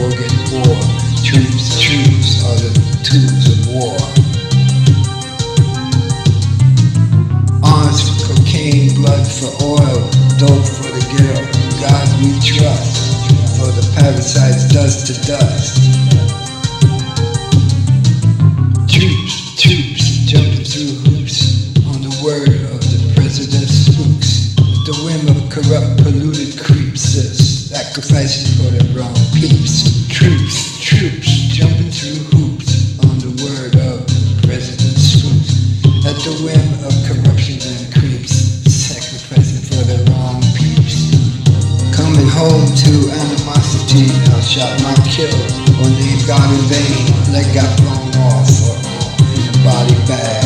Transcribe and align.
organ 0.00 0.34
war. 0.52 0.78
Are 1.32 2.58
the 2.58 2.72
tubes 3.04 3.46
of 3.48 3.58
war. 3.72 3.96
Arms 7.62 8.00
for 8.02 8.34
cocaine, 8.34 8.94
blood 8.96 9.24
for 9.26 9.52
oil, 9.64 10.00
dope 10.36 10.66
for 10.66 10.90
the 10.90 11.04
girl. 11.16 11.42
God 11.80 12.08
we 12.20 12.28
trust, 12.40 12.92
for 13.56 13.70
the 13.72 13.84
parasites 13.96 14.64
dust 14.72 15.06
to 15.06 15.14
dust. 15.26 15.78
Jumping 20.26 20.64
through 20.64 20.94
hoops 21.04 21.38
on 21.86 22.00
the 22.00 22.14
word 22.24 22.48
of 22.72 22.80
the 22.80 23.12
president's 23.14 23.86
spooks. 23.86 24.54
The 24.86 24.94
whim 25.04 25.28
of 25.28 25.50
corrupt, 25.50 26.02
polluted 26.02 26.58
creeps 26.58 27.41
sacrificing 27.72 28.52
for 28.60 28.68
the 28.68 28.84
wrong 28.92 29.16
peeps. 29.32 30.04
Troops, 30.12 30.76
troops, 30.76 31.48
jumping 31.48 31.88
through 31.88 32.20
hoops 32.28 33.00
on 33.00 33.16
the 33.16 33.32
word 33.40 33.72
of 33.80 34.04
the 34.04 34.44
president's 34.44 35.00
spooks. 35.16 35.80
At 36.04 36.20
the 36.20 36.36
whim 36.44 36.68
of 36.84 36.92
corruption 37.08 37.64
and 37.64 37.88
creeps, 37.96 38.60
sacrificing 38.68 39.64
for 39.72 39.80
the 39.88 40.04
wrong 40.12 40.44
peeps. 40.52 41.16
Coming 41.96 42.28
home 42.28 42.68
to 42.84 42.92
animosity, 43.08 44.04
I'll 44.36 44.44
shot 44.44 44.76
my 44.84 44.92
kill. 45.08 45.32
Or 45.80 45.88
name 45.96 46.20
God 46.28 46.44
in 46.52 46.64
vain, 46.68 47.08
leg 47.32 47.48
got 47.56 47.72
blown 47.80 48.12
off, 48.28 48.52
in 49.32 49.48
the 49.48 49.56
body 49.64 49.96
bag. 50.04 50.44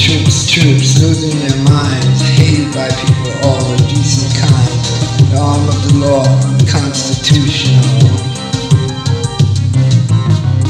Troops, 0.00 0.48
troops, 0.48 0.96
losing 1.04 1.36
their 1.44 1.60
minds, 1.68 2.24
hated 2.40 2.72
by 2.72 2.88
people, 3.04 3.35
of 5.68 5.78
the 5.88 5.98
law, 5.98 6.24
unconstitutional. 6.58 7.82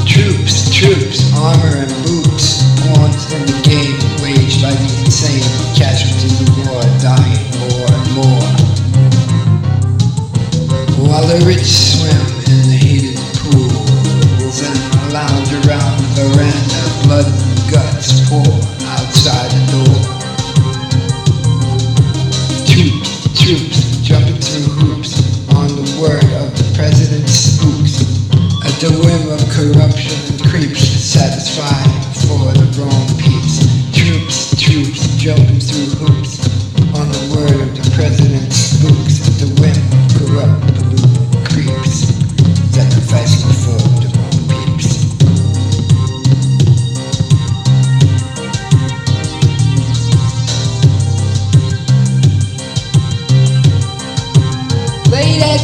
Troops, 0.05 0.73
troops, 0.73 1.33
armor 1.35 1.77
and 1.77 1.91
boots, 2.05 2.63
pawns 2.81 3.31
in 3.33 3.45
the 3.45 3.59
game 3.63 3.97
waged 4.23 4.61
by 4.61 4.71
the 4.73 5.03
insane. 5.05 5.43
Casualties 5.75 6.16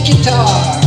guitar. 0.03 0.82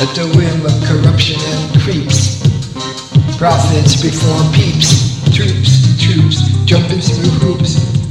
At 0.00 0.10
the 0.14 0.26
whim 0.36 0.66
of 0.66 0.74
corruption 0.88 1.40
and 1.40 1.80
creeps, 1.80 2.42
profits 3.38 4.00
before 4.02 4.42
peeps. 4.52 5.14
Troops, 5.34 6.00
troops 6.02 6.42
jumping 6.64 7.00
through 7.00 7.30
hoops 7.38 8.03